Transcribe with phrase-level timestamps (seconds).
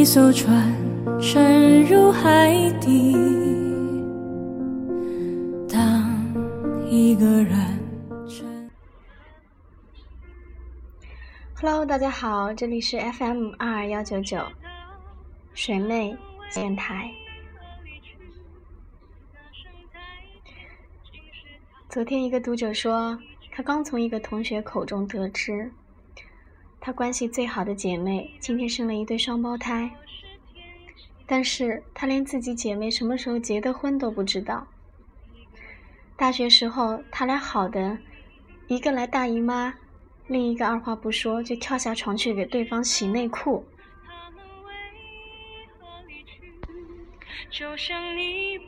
[0.00, 0.74] 一艘船
[1.20, 3.12] 沉入海底，
[5.68, 6.10] 当
[6.88, 7.54] 一个人。
[11.54, 14.42] Hello，大家好，这里是 FM 二二幺九九
[15.52, 16.16] 水妹
[16.54, 17.12] 电台。
[21.90, 23.18] 昨天一个读者说，
[23.52, 25.70] 他刚从一个同学口中得知，
[26.80, 29.90] 她关系最好的姐妹今天生了一对双胞胎，
[31.26, 34.66] 但是她连自己姐妹什么时候结的婚都不知道。
[36.16, 37.98] 大学时候，他俩好的，
[38.66, 39.74] 一个来大姨妈。
[40.26, 43.64] 另一个二话不说就跳下床去给对方洗内裤，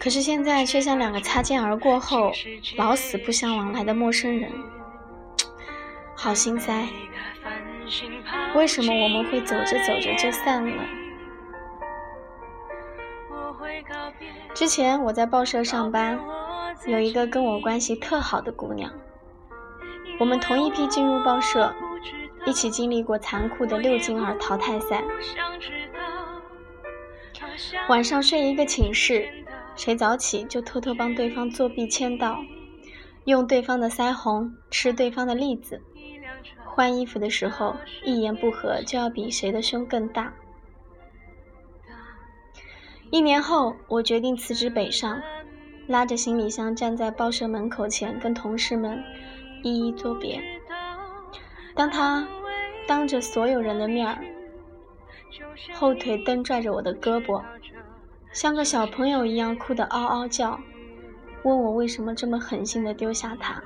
[0.00, 2.32] 可是现在却像两个擦肩而过后
[2.76, 4.50] 老死不相往来的陌生人，
[6.16, 6.88] 好心塞。
[8.54, 10.84] 为什么我们会走着走着就散了？
[14.54, 16.18] 之前我在报社上班，
[16.86, 18.90] 有一个跟我关系特好的姑娘。
[20.18, 21.74] 我们同一批进入报社，
[22.46, 25.02] 一起经历过残酷的六进二淘汰赛。
[27.88, 29.28] 晚上睡一个寝室，
[29.74, 32.38] 谁早起就偷偷帮对方作弊签到，
[33.24, 35.82] 用对方的腮红，吃对方的栗子。
[36.64, 40.32] 换衣服的时候，一言不合就要比谁的胸更大。
[43.10, 45.20] 一年后，我决定辞职北上，
[45.86, 49.02] 拉着行李箱站在报社门口前，跟同事们。
[49.64, 50.42] 一一作别。
[51.74, 52.26] 当他
[52.84, 54.18] 当着所有人的面儿，
[55.72, 57.40] 后腿蹬拽着我的胳膊，
[58.32, 60.58] 像个小朋友一样哭得嗷嗷叫，
[61.44, 63.62] 问我为什么这么狠心的丢下他。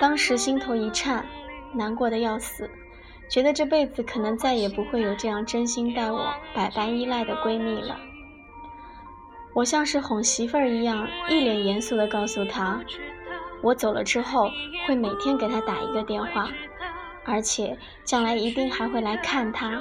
[0.00, 1.26] 当时心头一颤，
[1.72, 2.70] 难过的要死，
[3.28, 7.98] 觉得这辈子可能再也不会有这样真心待我、百般依赖的闺蜜了。
[9.54, 12.80] 我像是哄媳妇儿一样，一脸严肃地告诉她。
[13.62, 14.50] 我走了之后，
[14.86, 16.48] 会每天给她打一个电话，
[17.24, 19.80] 而且将来一定还会来看她。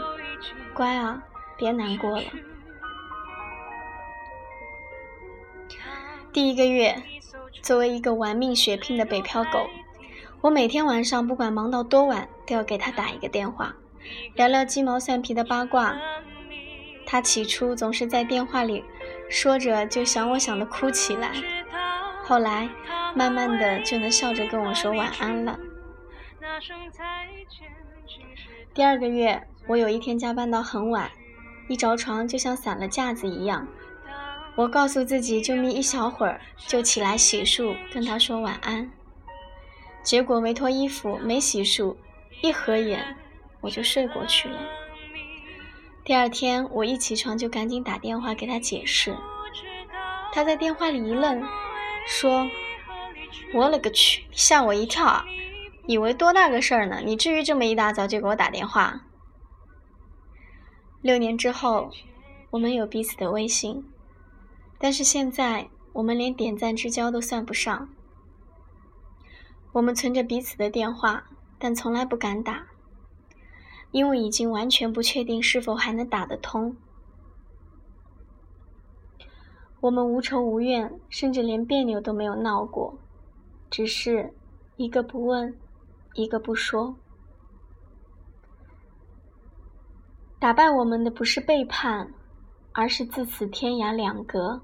[0.73, 1.21] 乖啊，
[1.57, 2.23] 别难过了。
[6.31, 6.95] 第一个月，
[7.61, 9.67] 作为一个玩命血拼的北漂狗，
[10.43, 13.73] 我每天晚上不管忙到多晚，都要给他打一个电话，
[14.35, 15.95] 聊聊鸡毛蒜皮的八卦。
[17.05, 18.83] 他起初总是在电话里
[19.29, 21.31] 说着，就想我想的哭起来。
[22.25, 22.69] 后来，
[23.15, 25.57] 慢慢的就能笑着跟我说晚安了。
[28.73, 31.09] 第二个月，我有一天加班到很晚，
[31.69, 33.65] 一着床就像散了架子一样。
[34.57, 38.91] 我告诉自己就眯一小会儿，就起来洗漱，跟他说晚安。
[40.03, 41.95] 结果没脱衣服，没洗漱，
[42.41, 43.15] 一合眼
[43.61, 44.59] 我就睡过去了。
[46.03, 49.15] 第二天我一起床就赶紧打电话给他解释，
[50.33, 51.43] 他在电话里一愣。
[52.05, 52.49] 说
[53.55, 55.25] ：“我勒个去，吓我一跳啊！
[55.87, 56.99] 以为多大个事儿呢？
[57.05, 59.05] 你至于这么一大早就给我打电话？”
[60.99, 61.91] 六年之后，
[62.49, 63.85] 我们有彼此的微信，
[64.77, 67.87] 但是现在我们连点赞之交都算不上。
[69.73, 71.25] 我们存着彼此的电话，
[71.57, 72.67] 但从来不敢打，
[73.91, 76.77] 因为已经完全不确定是否还能打得通。
[79.81, 82.97] 我们无仇无怨，甚至连别扭都没有闹过，
[83.71, 84.33] 只是
[84.77, 85.57] 一个不问，
[86.13, 86.95] 一个不说。
[90.39, 92.13] 打败我们的不是背叛，
[92.73, 94.61] 而是自此天涯两隔。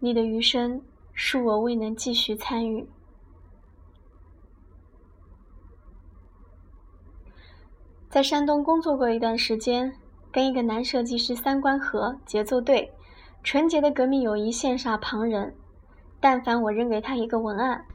[0.00, 0.82] 你的余生，
[1.14, 2.88] 恕我未能继续参与。
[8.12, 9.96] 在山东工作过一段时间，
[10.30, 12.92] 跟一个男设计师三观合，节奏对。
[13.42, 15.54] 纯洁的革命友谊羡煞旁人，
[16.20, 17.86] 但凡我扔给他一个文案，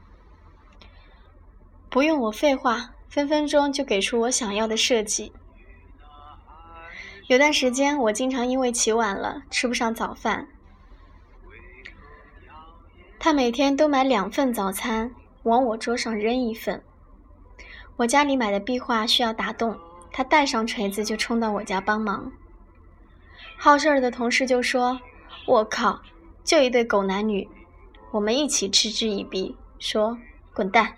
[1.88, 5.32] 不用我废话，分分钟就给出我想要的设计。
[7.28, 10.48] 有段时间，我经常因为起晚了吃不上早饭，
[13.20, 15.12] 他每天都买两份早餐
[15.44, 16.82] 往我桌上扔一份。
[17.98, 19.78] 我家里买的壁画需要打洞，
[20.18, 22.32] 他带上锤子就冲到我家帮忙。
[23.56, 24.98] 好事儿的同事就说。
[25.46, 26.02] 我靠，
[26.42, 27.48] 就一对狗男女，
[28.10, 30.18] 我们一起嗤之以鼻，说
[30.52, 30.96] 滚蛋。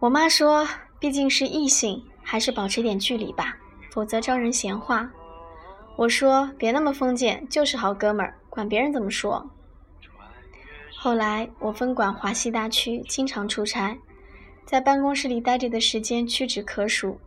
[0.00, 0.66] 我妈说，
[0.98, 3.58] 毕竟是异性，还是保持点距离吧，
[3.88, 5.08] 否则招人闲话。
[5.94, 9.48] 我说别那么封建，就是好哥们儿，管别人怎么说。
[10.98, 13.96] 后来我分管华西大区，经常出差，
[14.64, 17.20] 在办公室里待着的时间屈指可数，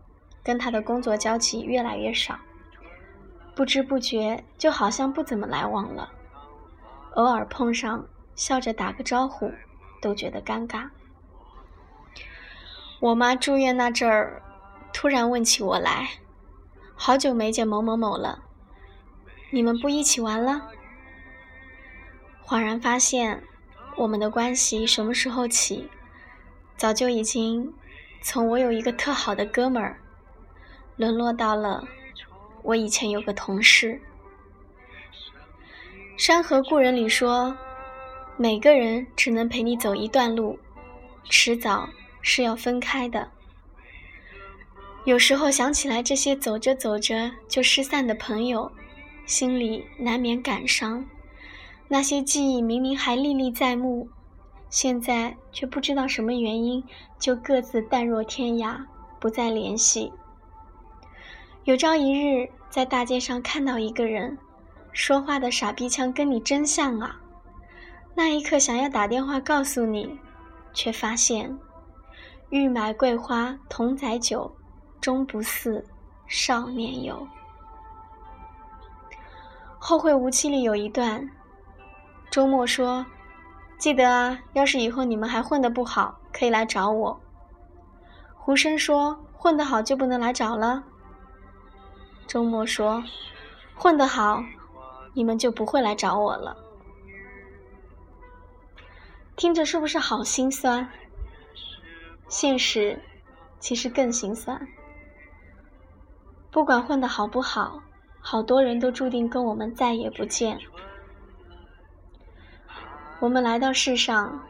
[0.43, 2.39] 跟他的工作交集越来越少，
[3.55, 6.11] 不知不觉就好像不怎么来往了。
[7.13, 9.51] 偶尔碰上，笑着打个招呼，
[10.01, 10.89] 都觉得尴尬。
[12.99, 14.41] 我妈住院那阵儿，
[14.91, 16.09] 突然问起我来
[16.95, 18.43] ：“好久没见某某某了，
[19.51, 20.69] 你们不一起玩了？”
[22.43, 23.43] 恍然发现，
[23.97, 25.89] 我们的关系什么时候起，
[26.77, 27.73] 早就已经
[28.21, 29.99] 从我有一个特好的哥们儿，
[30.97, 31.87] 沦落到了
[32.63, 34.01] 我以前有个同事。
[36.23, 37.57] 《山河故人》里说
[38.37, 40.59] ：“每个人只能陪你走一段路，
[41.23, 41.89] 迟早
[42.21, 43.31] 是要分开的。”
[45.05, 48.71] 有时候想起来这些走着走着就失散的朋友，
[49.25, 51.05] 心里难免感伤。
[51.87, 54.09] 那些记忆明明还历历在目，
[54.75, 56.83] 现在却不知道什么原因
[57.17, 58.77] 就各自淡若天涯，
[59.21, 60.11] 不再联系。
[61.63, 64.37] 有朝一日在大街上看到一个人。
[64.91, 67.21] 说话的傻逼腔跟你真像啊！
[68.15, 70.19] 那一刻想要打电话告诉你，
[70.73, 71.57] 却发现
[72.49, 74.53] 欲买桂花同载酒，
[74.99, 75.85] 终不似
[76.27, 77.25] 少年游。
[79.79, 81.29] 后会无期里有一段，
[82.29, 83.05] 周末说
[83.77, 87.19] ：“记得啊，要是以后你们还混得不好，可以来找我。”
[88.33, 90.83] 胡生说：“混得好就不能来找了。”
[92.27, 93.03] 周末说
[93.75, 94.43] ：“混得好。”
[95.17, 96.57] 你们就不会来找我了。
[99.37, 100.89] 听着是不是好心酸？
[102.27, 103.01] 现实
[103.61, 104.67] 其实更心酸。
[106.51, 107.81] 不管混得好不好，
[108.19, 110.59] 好多人都注定跟我们再也不见。
[113.21, 114.41] 我们来到世上，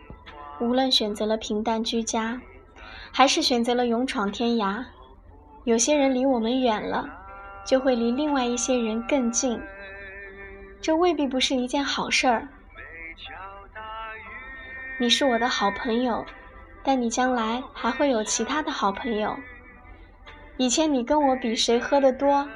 [0.60, 2.42] 无论选择了平淡居家，
[3.12, 4.84] 还是选择了勇闯天涯，
[5.66, 7.08] 有些人离我们远了，
[7.66, 9.62] 就会离另外一些人更近。
[10.82, 12.48] 这未必不是一件好事儿。
[15.00, 16.26] 你是我的好朋友，
[16.84, 19.38] 但你将来还会有其他的好朋友。
[20.58, 22.50] 以前你跟我比谁喝得多，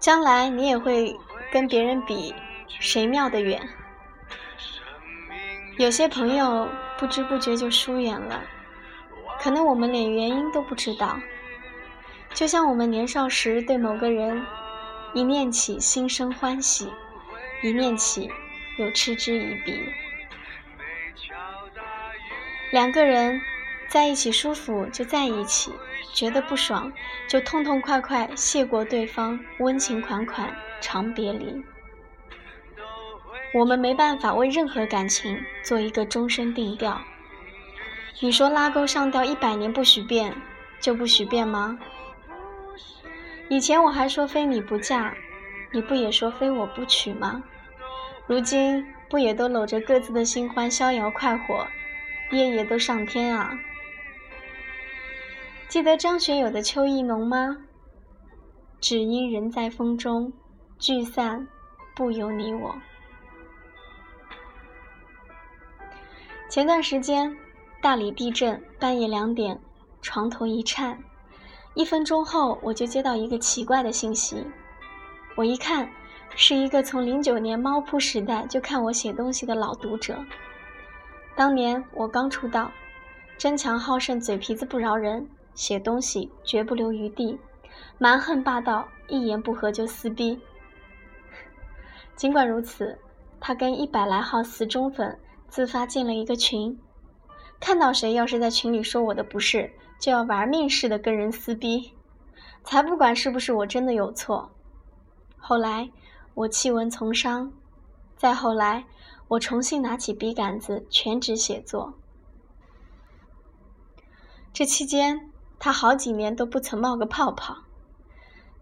[0.00, 1.16] 将来你也会
[1.52, 2.34] 跟别人比
[2.66, 3.60] 谁尿得远。
[5.78, 6.68] 有些朋友
[6.98, 8.42] 不知不觉就疏远了，
[9.40, 11.18] 可能我们连原因都不知道。
[12.32, 14.44] 就像我们年少时对某个人。
[15.16, 16.88] 一念起，心生欢喜；
[17.62, 18.28] 一念起，
[18.78, 19.80] 又嗤之以鼻。
[22.72, 23.40] 两个人
[23.86, 25.70] 在一起舒服就在一起，
[26.12, 26.92] 觉得不爽
[27.28, 31.64] 就痛痛快快谢过对方，温情款款长别离。
[33.54, 37.00] 我们没办法为任何感情做一个终身定调。
[38.20, 40.34] 你说拉钩上吊一百年不许变，
[40.80, 41.78] 就不许变吗？
[43.48, 45.14] 以前我还说非你不嫁，
[45.72, 47.44] 你不也说非我不娶吗？
[48.26, 51.66] 如今不也都搂着各自的新欢逍遥快活，
[52.32, 53.52] 夜夜都上天啊？
[55.68, 57.58] 记得张学友的《秋意浓》吗？
[58.80, 60.32] 只因人在风中，
[60.76, 61.46] 聚散
[61.94, 62.74] 不由你我。
[66.54, 67.36] 前段时间
[67.82, 69.60] 大理地震，半夜两点，
[70.00, 70.96] 床头一颤。
[71.74, 74.36] 一分钟后，我就接到一个奇怪的信息。
[75.34, 75.90] 我一看，
[76.36, 80.16] 是一个从零九年猫扑时代就看我写东西的老读者。
[81.34, 82.70] 当年我刚出道，
[83.36, 87.36] 争强好胜，嘴皮子不饶人，写东西绝不留余地，
[87.98, 90.38] 蛮横霸道，一言不合就撕逼。
[92.14, 92.96] 尽管如此，
[93.40, 95.18] 他跟一百来号死忠粉
[95.54, 96.80] 自发建了一个群，
[97.60, 99.72] 看到谁要是在群里说我的不是。
[100.00, 101.92] 就要玩命似的跟人撕逼，
[102.64, 104.50] 才不管是不是我真的有错。
[105.38, 105.92] 后来
[106.34, 107.52] 我弃文从商，
[108.16, 108.84] 再后来
[109.28, 111.94] 我重新拿起笔杆子全职写作。
[114.52, 115.30] 这期间
[115.60, 117.58] 他好几年都不曾冒个泡泡，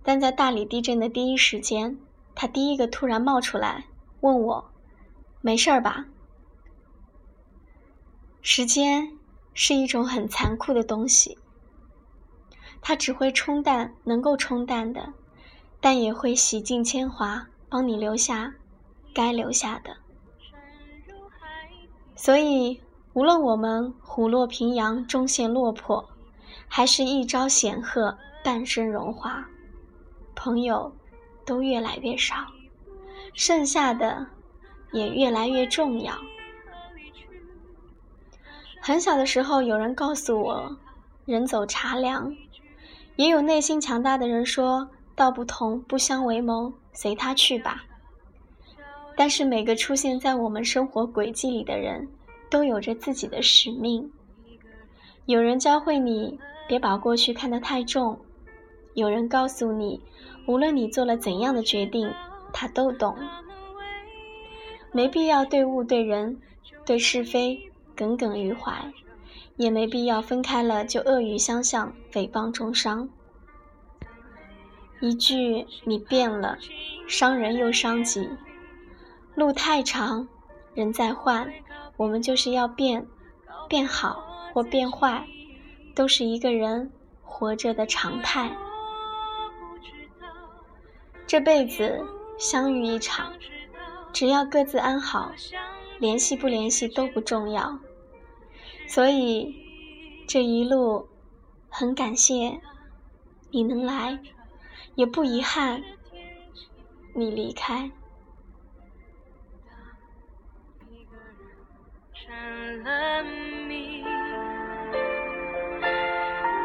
[0.03, 1.99] 但在大理地震的第一时间，
[2.35, 3.87] 他第一个突然冒出来
[4.21, 4.71] 问我
[5.41, 6.05] ：“没事吧？”
[8.43, 9.17] 时间。
[9.55, 11.37] 是一种很残酷的东西，
[12.81, 15.13] 它只会冲淡能够冲淡的，
[15.79, 18.55] 但也会洗尽铅华，帮你留下
[19.13, 19.95] 该留下的。
[22.17, 22.81] 所以，
[23.13, 26.09] 无论我们虎落平阳终陷落魄，
[26.67, 29.47] 还是一朝显赫半生荣华，
[30.35, 30.91] 朋友
[31.45, 32.37] 都越来越少，
[33.35, 34.27] 剩下的
[34.93, 36.15] 也越来越重要。
[38.85, 40.77] 很小的时候，有人告诉我，
[41.25, 42.35] 人走茶凉，
[43.15, 47.85] 也有内心强大的人说：“道不同不相为谋，随他去吧。”
[49.17, 52.09] 但是每个出现在我们生活轨迹里的人，
[52.51, 54.11] 都有着自己的使命。
[55.27, 56.37] 有人教会你
[56.67, 58.19] 别把过去看得太重，
[58.95, 60.03] 有人告诉你，
[60.47, 62.12] 无论你做了怎样的决定，
[62.53, 63.17] 他都懂。
[64.91, 66.37] 没必要对物对人、
[66.85, 68.93] 对是非耿耿于怀，
[69.57, 73.09] 也没必要分开了就恶语相向、诽谤重伤。
[75.01, 76.59] 一句“你变了”，
[77.09, 78.31] 伤人又伤己。
[79.35, 80.29] 路太长，
[80.75, 81.53] 人在换，
[81.97, 83.07] 我们就是要变，
[83.69, 85.27] 变好或变坏，
[85.95, 88.57] 都是一个人活着的常态。
[91.27, 92.05] 这辈子
[92.39, 93.33] 相遇一场，
[94.13, 95.33] 只要各自安好，
[96.03, 97.79] 联系不联系都不重要。
[98.89, 99.55] 所以
[100.27, 101.07] 这一路
[101.69, 102.61] 很感谢
[103.53, 104.19] 你能来，
[104.97, 105.81] 也不遗憾
[107.15, 107.89] 你离开。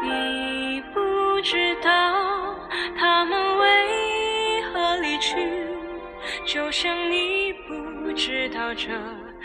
[0.02, 1.90] 你不知道
[2.96, 5.36] 他们为何离去，
[6.44, 8.88] 就像你不知道这